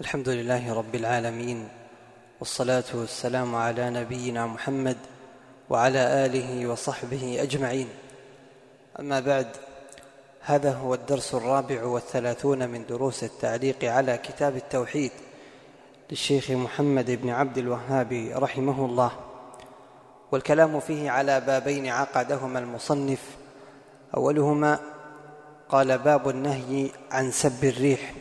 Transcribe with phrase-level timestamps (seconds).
[0.00, 1.68] الحمد لله رب العالمين
[2.40, 4.96] والصلاة والسلام على نبينا محمد
[5.70, 7.88] وعلى آله وصحبه أجمعين.
[9.00, 9.46] أما بعد
[10.40, 15.10] هذا هو الدرس الرابع والثلاثون من دروس التعليق على كتاب التوحيد
[16.10, 19.12] للشيخ محمد بن عبد الوهاب رحمه الله.
[20.32, 23.22] والكلام فيه على بابين عقدهما المصنف.
[24.16, 24.80] أولهما
[25.68, 28.14] قال باب النهي عن سب الريح.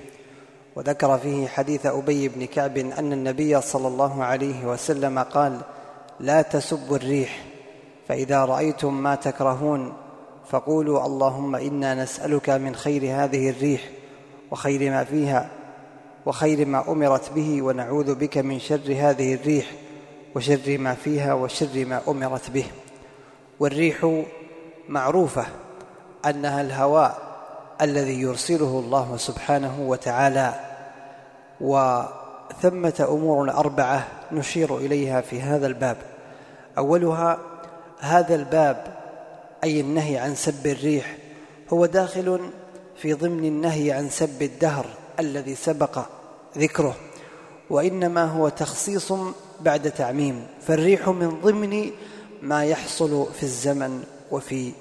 [0.78, 5.62] وذكر فيه حديث أبي بن كعب أن النبي صلى الله عليه وسلم قال
[6.20, 7.46] لا تسبوا الريح
[8.08, 9.94] فإذا رأيتم ما تكرهون
[10.50, 13.90] فقولوا اللهم إنا نسألك من خير هذه الريح
[14.52, 15.50] وخير ما فيها
[16.26, 19.72] وخير ما أمرت به ونعوذ بك من شر هذه الريح
[20.36, 22.66] وشر ما فيها وشر ما أمرت به.
[23.60, 24.24] والريح
[24.90, 25.46] معروفة
[26.26, 27.18] أنها الهواء
[27.82, 30.67] الذي يرسله الله سبحانه وتعالى.
[31.62, 35.98] وثمة أمور أربعة نشير إليها في هذا الباب.
[36.78, 37.40] أولها
[38.00, 38.98] هذا الباب
[39.64, 41.18] أي النهي عن سب الريح
[41.74, 42.40] هو داخل
[42.98, 44.86] في ضمن النهي عن سب الدهر
[45.20, 46.00] الذي سبق
[46.58, 46.96] ذكره
[47.70, 49.14] وإنما هو تخصيص
[49.62, 51.92] بعد تعميم فالريح من ضمن
[52.42, 54.72] ما يحصل في الزمن وفي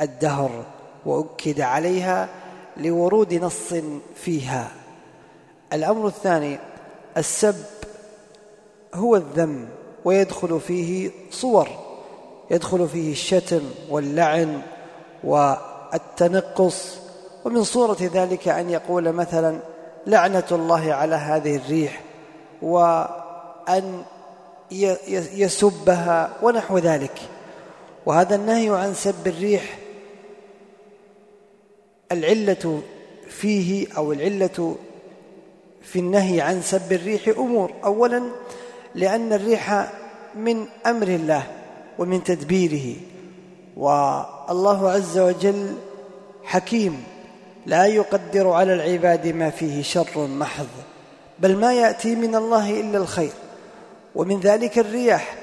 [0.00, 0.64] الدهر
[1.06, 2.28] وأكد عليها
[2.76, 3.74] لورود نص
[4.14, 4.70] فيها.
[5.72, 6.58] الأمر الثاني
[7.16, 7.64] السب
[8.94, 9.68] هو الذم
[10.04, 11.68] ويدخل فيه صور
[12.50, 14.62] يدخل فيه الشتم واللعن
[15.24, 16.96] والتنقص
[17.44, 19.58] ومن صورة ذلك أن يقول مثلا
[20.06, 22.02] لعنة الله على هذه الريح
[22.62, 24.02] وأن
[25.34, 27.20] يسبها ونحو ذلك.
[28.06, 29.78] وهذا النهي عن سب الريح
[32.12, 32.82] العلة
[33.28, 34.76] فيه أو العلة
[35.82, 37.72] في النهي عن سب الريح أمور.
[37.84, 38.22] أولا
[38.94, 39.92] لأن الريح
[40.34, 41.42] من أمر الله
[41.98, 42.96] ومن تدبيره.
[43.76, 45.74] والله عز وجل
[46.44, 47.04] حكيم
[47.66, 50.66] لا يقدر على العباد ما فيه شر محض
[51.38, 53.32] بل ما يأتي من الله إلا الخير.
[54.14, 55.34] ومن ذلك الرياح.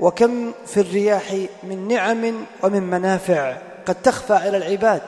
[0.00, 5.02] وكم في الرياح من نعم ومن منافع قد تخفى على العباد.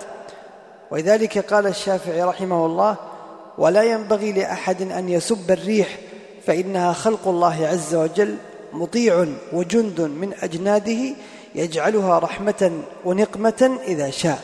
[0.91, 2.97] ولذلك قال الشافعي رحمه الله
[3.59, 5.99] ولا ينبغي لأحد أن يسب الريح
[6.47, 8.37] فإنها خلق الله عز وجل
[8.73, 11.15] مطيع وجند من أجناده
[11.55, 14.39] يجعلها رحمة ونقمة إذا شاء.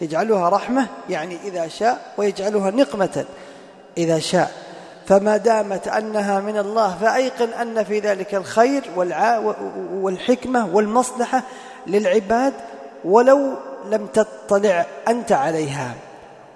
[0.00, 3.24] يجعلها رحمة يعني إذا شاء ويجعلها نقمة
[3.98, 4.52] إذا شاء.
[5.06, 8.82] فما دامت أنها من الله فأيقن أن في ذلك الخير
[9.92, 11.42] والحكمة والمصلحة
[11.86, 12.52] للعباد
[13.04, 13.52] ولو
[13.90, 15.94] لم تطلع أنت عليها.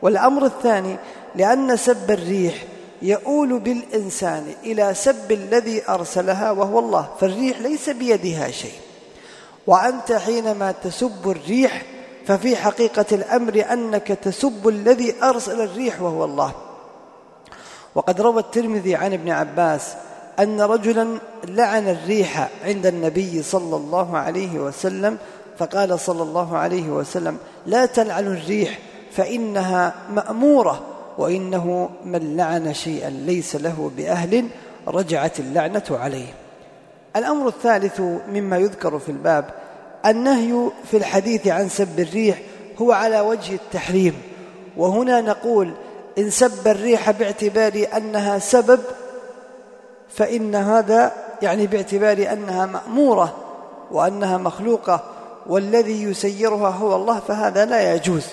[0.02, 0.96] والأمر الثاني
[1.36, 2.64] لأن سب الريح
[3.02, 8.78] يؤول بالإنسان إلى سب الذي أرسلها وهو الله فالريح ليس بيدها شيء.
[9.66, 11.82] وأنت حينما تسب الريح
[12.26, 16.52] ففي حقيقة الأمر أنك تسب الذي أرسل الريح وهو الله.
[17.94, 19.94] وقد روى الترمذي عن ابن عباس
[20.38, 25.18] أن رجلا لعن الريح عند النبي صلى الله عليه وسلم
[25.58, 28.78] فقال صلى الله عليه وسلم لا تلعن الريح
[29.12, 34.48] فإنها مأمورة وإنه من لعن شيئا ليس له بأهل
[34.88, 36.26] رجعت اللعنة عليه.
[37.16, 39.44] الأمر الثالث مما يذكر في الباب
[40.06, 42.38] النهي في الحديث عن سب الريح
[42.78, 44.14] هو على وجه التحريم.
[44.76, 45.72] وهنا نقول
[46.18, 48.80] إن سب الريح باعتبار أنها سبب
[50.08, 51.12] فإن هذا
[51.42, 53.36] يعني باعتبار أنها مأمورة
[53.90, 55.04] وأنها مخلوقة
[55.46, 58.26] والذي يسيرها هو الله فهذا لا يجوز.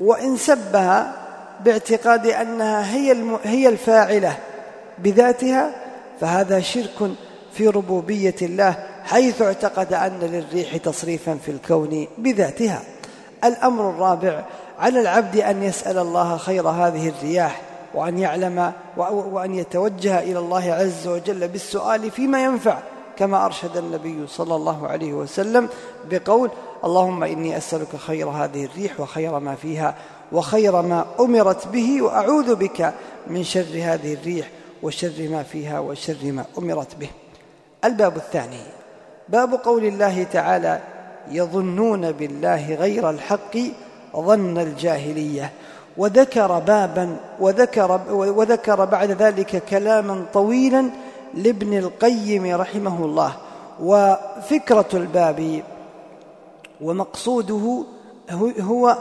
[0.00, 1.25] وإن سبها
[1.64, 4.36] باعتقاد أنها هي هي الفاعلة
[4.98, 5.70] بذاتها
[6.20, 7.10] فهذا شرك
[7.52, 8.74] في ربوبية الله
[9.04, 12.82] حيث اعتقد أن للريح تصريفا في الكون بذاتها.
[13.44, 14.44] الأمر الرابع
[14.78, 17.60] على العبد أن يسأل الله خير هذه الرياح
[17.94, 22.78] وأن يعلم وأن يتوجه إلى الله عز وجل بالسؤال فيما ينفع
[23.16, 25.68] كما أرشد النبي صلى الله عليه وسلم
[26.10, 26.50] بقول
[26.84, 29.94] اللهم إني أسألك خير هذه الريح وخير ما فيها
[30.32, 32.94] وخير ما أمرت به وأعوذ بك
[33.26, 34.50] من شر هذه الريح
[34.82, 37.08] وشر ما فيها وشر ما أمرت به.
[37.84, 38.60] الباب الثاني
[39.28, 40.80] باب قول الله تعالى
[41.30, 43.56] يظنون بالله غير الحق
[44.16, 45.52] ظن الجاهلية.
[45.96, 50.90] وذكر بابا وذكر, وذكر بعد ذلك كلاما طويلا
[51.34, 53.32] لابن القيم رحمه الله.
[53.80, 55.62] وفكرة الباب
[56.80, 57.84] ومقصوده
[58.60, 58.96] هو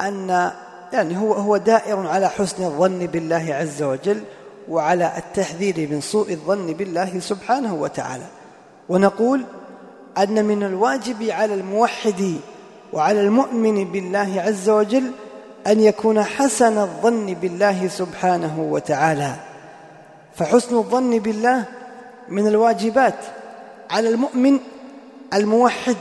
[0.00, 0.50] أن
[0.94, 4.22] يعني هو هو دائر على حسن الظن بالله عز وجل
[4.68, 8.26] وعلى التحذير من سوء الظن بالله سبحانه وتعالى.
[8.88, 9.44] ونقول
[10.18, 12.34] أن من الواجب على الموحد
[12.92, 15.10] وعلى المؤمن بالله عز وجل
[15.66, 19.34] أن يكون حسن الظن بالله سبحانه وتعالى.
[20.34, 21.64] فحسن الظن بالله
[22.28, 23.18] من الواجبات
[23.90, 24.58] على المؤمن
[25.34, 25.96] الموحد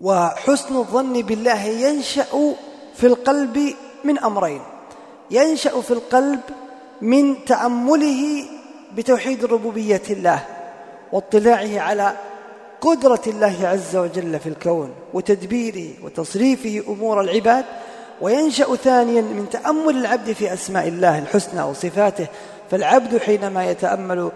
[0.00, 2.54] وحسن الظن بالله ينشأ
[2.94, 3.74] في القلب
[4.06, 4.60] من أمرين.
[5.30, 6.40] ينشأ في القلب
[7.02, 8.44] من تأمله
[8.94, 10.44] بتوحيد ربوبية الله
[11.12, 12.12] واطلاعه على
[12.80, 17.64] قدرة الله عز وجل في الكون وتدبيره وتصريفه أمور العباد.
[18.20, 22.26] وينشأ ثانيا من تأمل العبد في أسماء الله الحسنى وصفاته.
[22.70, 24.30] فالعبد حينما يتأمل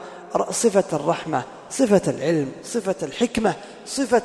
[0.51, 3.55] صفة الرحمة صفة العلم صفة الحكمة
[3.87, 4.23] صفة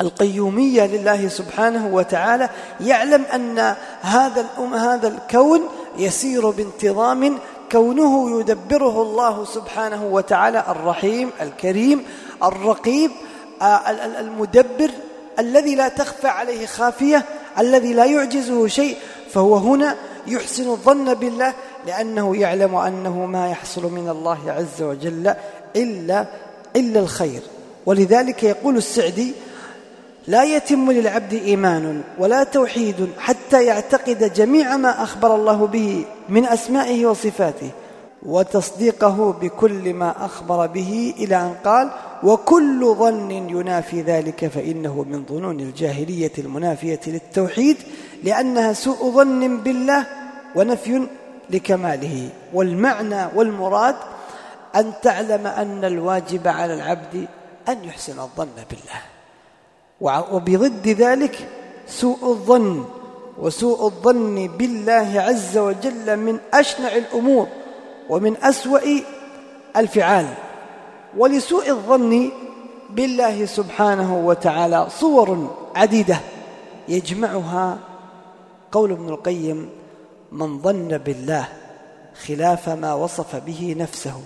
[0.00, 2.48] القيومية لله سبحانه وتعالى
[2.80, 5.62] يعلم أن هذا الأم هذا الكون
[5.98, 7.38] يسير بانتظام
[7.72, 12.04] كونه يدبره الله سبحانه وتعالى الرحيم الكريم
[12.42, 13.10] الرقيب
[13.62, 13.90] آه،
[14.20, 14.90] المدبر
[15.38, 17.24] الذي لا تخفى عليه خافية
[17.58, 18.96] الذي لا يعجزه شيء
[19.30, 19.96] فهو هنا
[20.26, 21.52] يحسن الظن بالله
[21.86, 25.34] لأنه يعلم أنه ما يحصل من الله عز وجل
[25.76, 26.26] إلا
[26.76, 27.40] إلا الخير.
[27.86, 29.32] ولذلك يقول السعدي
[30.26, 37.06] لا يتم للعبد إيمان ولا توحيد حتى يعتقد جميع ما أخبر الله به من أسمائه
[37.06, 37.70] وصفاته
[38.22, 41.90] وتصديقه بكل ما أخبر به إلى أن قال
[42.22, 47.76] وكل ظن ينافي ذلك فإنه من ظنون الجاهلية المنافية للتوحيد
[48.24, 50.06] لأنها سوء ظن بالله
[50.54, 51.06] ونفي
[51.50, 52.28] لكماله.
[52.54, 53.96] والمعنى والمراد
[54.76, 57.26] أن تعلم أن الواجب على العبد
[57.68, 59.15] أن يحسن الظن بالله.
[60.00, 61.48] وبضد ذلك
[61.86, 62.84] سوء الظن
[63.38, 67.46] وسوء الظن بالله عز وجل من أشنع الأمور
[68.08, 69.00] ومن أسوأ
[69.76, 70.26] الفعال.
[71.16, 72.30] ولسوء الظن
[72.90, 76.20] بالله سبحانه وتعالى صور عديدة
[76.88, 77.78] يجمعها
[78.72, 79.68] قول ابن القيم
[80.32, 81.48] من ظن بالله
[82.26, 84.20] خلاف ما وصف به نفسه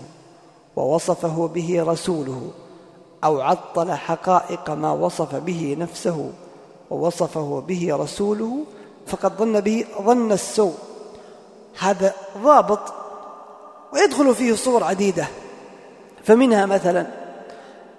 [0.77, 2.51] ووصفه به رسوله
[3.25, 6.33] أو عطل حقائق ما وصف به نفسه
[6.91, 8.65] ووصفه به رسوله
[9.07, 10.75] فقد ظن به ظن السوء.
[11.79, 12.93] هذا ضابط
[13.93, 15.27] ويدخل فيه صور عديدة.
[16.25, 17.07] فمنها مثلا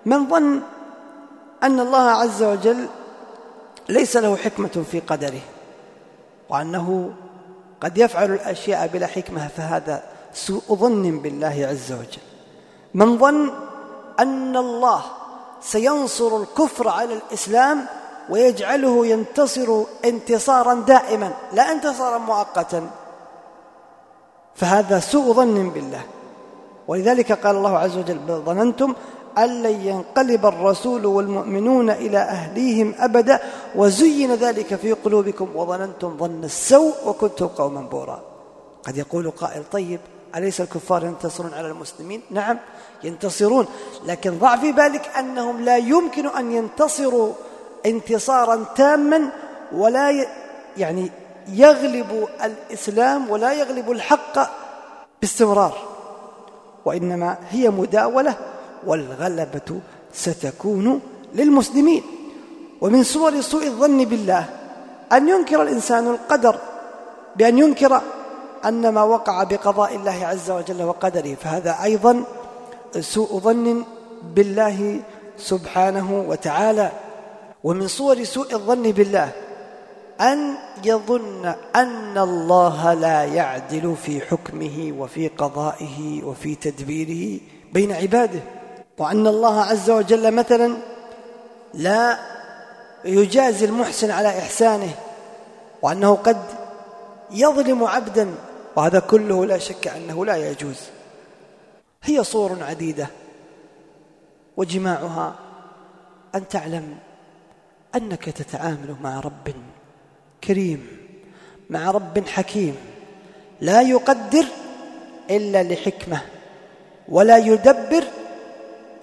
[0.06, 0.62] من ظن
[1.64, 2.88] أن الله عز وجل
[3.90, 5.42] ليس له حكمة في قدره
[6.50, 7.14] وأنه
[7.82, 10.04] قد يفعل الأشياء بلا حكمة فهذا
[10.34, 12.24] سوء ظن بالله عز وجل.
[12.94, 13.52] من ظن
[14.22, 15.02] أن الله
[15.62, 17.86] سينصر الكفر على الإسلام
[18.30, 22.90] ويجعله ينتصر انتصارا دائما لا انتصارا مؤقتا.
[24.56, 26.02] فهذا سوء ظن بالله.
[26.88, 28.94] ولذلك قال الله عز وجل ظننتم
[29.38, 33.40] أن لن ينقلب الرسول والمؤمنون إلى أهليهم أبدا
[33.76, 38.20] وزين ذلك في قلوبكم وظننتم ظن السوء وكنتم قوما بورا.
[38.84, 40.00] قد يقول قائل طيب
[40.36, 42.58] أليس الكفار ينتصرون على المسلمين؟ نعم
[43.04, 43.66] ينتصرون
[44.06, 47.34] لكن ضع في بالك أنهم لا يمكن أن ينتصروا
[47.86, 49.30] انتصارا تاما
[49.72, 50.26] ولا
[50.78, 51.12] يعني
[51.48, 54.50] يغلب الإسلام ولا يغلب الحق
[55.22, 55.78] باستمرار
[56.86, 58.36] وإنما هي مداولة
[58.86, 59.80] والغلبة
[60.14, 61.02] ستكون
[61.34, 62.04] للمسلمين.
[62.82, 64.46] ومن صور سوء الظن بالله
[65.12, 66.56] أن ينكر الإنسان القدر
[67.36, 68.02] بأن ينكر
[68.66, 72.24] أن ما وقع بقضاء الله عز وجل وقدره فهذا أيضا
[73.00, 73.84] سوء ظن
[74.24, 75.00] بالله
[75.38, 76.92] سبحانه وتعالى.
[77.64, 79.32] ومن صور سوء الظن بالله
[80.22, 80.54] أن
[80.86, 87.40] يظن أن الله لا يعدل في حكمه وفي قضائه وفي تدبيره
[87.74, 88.40] بين عباده.
[88.98, 90.78] وأن الله عز وجل مثلا
[91.74, 92.18] لا
[93.06, 94.92] يجازي المحسن على إحسانه
[95.82, 96.38] وأنه قد
[97.32, 98.36] يظلم عبدا
[98.76, 100.80] وهذا كله لا شك أنه لا يجوز.
[102.04, 103.08] هي صور عديدة
[104.58, 105.36] وجماعها
[106.36, 106.98] أن تعلم
[107.96, 109.54] أنك تتعامل مع رب
[110.44, 110.88] كريم
[111.70, 112.76] مع رب حكيم.
[113.62, 114.46] لا يقدر
[115.30, 116.22] إلا لحكمة
[117.10, 118.04] ولا يدبر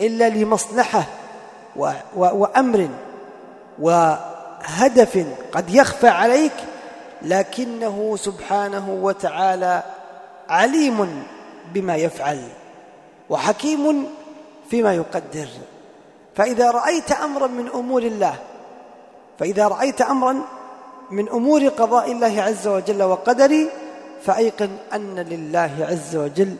[0.01, 1.05] إلا لمصلحة
[2.17, 2.89] وأمر
[3.79, 6.53] وهدف قد يخفى عليك
[7.23, 9.83] لكنه سبحانه وتعالى
[10.49, 11.23] عليم
[11.75, 12.43] بما يفعل
[13.31, 14.07] وحكيم
[14.71, 15.49] فيما يقدر.
[16.37, 18.35] فإذا رأيت أمرا من أمور الله
[19.39, 20.37] فإذا رأيت أمرا
[21.11, 23.67] من أمور قضاء الله عز وجل وقدره
[24.25, 26.57] فأيقن أن لله عز وجل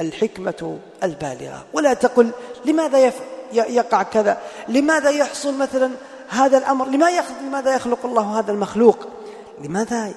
[0.00, 1.64] الحكمة البالغة.
[1.72, 2.30] ولا تقل
[2.64, 3.12] لماذا
[3.52, 4.38] يقع كذا؟
[4.68, 5.90] لماذا يحصل مثلا
[6.28, 6.86] هذا الأمر؟
[7.42, 9.06] لماذا يخلق الله هذا المخلوق؟
[9.64, 10.14] لماذا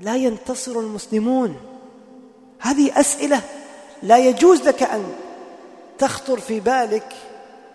[0.00, 1.56] لا ينتصر المسلمون؟
[2.60, 3.40] هذه أسئلة
[4.02, 5.04] لا يجوز لك أن
[5.98, 7.12] تخطر في بالك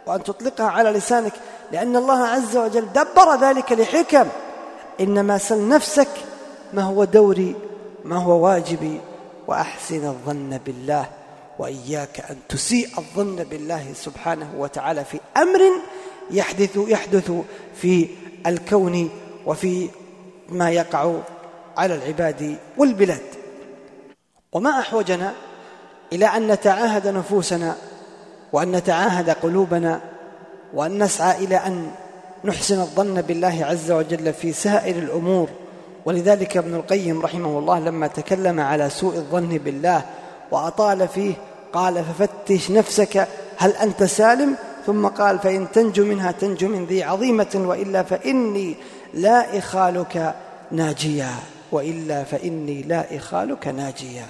[0.07, 1.33] وأن تطلقها على لسانك
[1.71, 4.27] لأن الله عز وجل دبر ذلك لحكم.
[4.99, 6.07] إنما سل نفسك
[6.73, 7.55] ما هو دوري
[8.05, 8.99] ما هو واجبي
[9.47, 11.05] وأحسن الظن بالله
[11.59, 15.61] وإياك أن تسيء الظن بالله سبحانه وتعالى في أمر
[16.31, 17.31] يحدث يحدث
[17.75, 18.07] في
[18.47, 19.09] الكون
[19.45, 19.89] وفي
[20.49, 21.13] ما يقع
[21.77, 23.21] على العباد والبلاد.
[24.51, 25.33] وما أحوجنا
[26.13, 27.75] إلى أن نتعاهد نفوسنا
[28.53, 30.01] وأن نتعاهد قلوبنا
[30.73, 31.91] وأن نسعى إلى أن
[32.45, 35.49] نحسن الظن بالله عز وجل في سائر الأمور.
[36.05, 40.01] ولذلك ابن القيم رحمه الله لما تكلم على سوء الظن بالله
[40.51, 41.33] وأطال فيه
[41.73, 47.63] قال ففتش نفسك هل أنت سالم؟ ثم قال فإن تنجو منها تنجو من ذي عظيمة
[47.65, 48.75] وإلا فإني
[49.13, 50.35] لا إخالك
[50.71, 51.31] ناجيا
[51.71, 54.25] وإلا فإني لا إخالك ناجيا.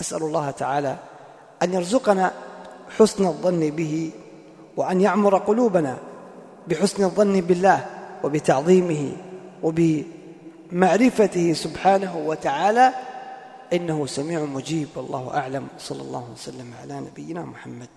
[0.00, 0.96] أسأل الله تعالى
[1.62, 2.32] أن يرزقنا
[2.98, 4.10] حسن الظن به
[4.76, 5.96] وأن يعمر قلوبنا
[6.68, 7.86] بحسن الظن بالله
[8.24, 9.12] وبتعظيمه
[9.62, 12.92] وبمعرفته سبحانه وتعالى.
[13.72, 15.66] إنه سميع مجيب والله أعلم.
[15.78, 17.88] صلى الله وسلم على نبينا محمد.